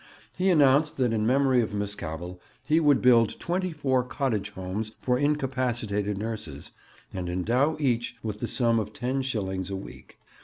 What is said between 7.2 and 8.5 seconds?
endow each with the